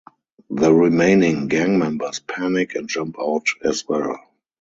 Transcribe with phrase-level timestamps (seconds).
[0.49, 4.17] The remaining gang members panic and jump out as well.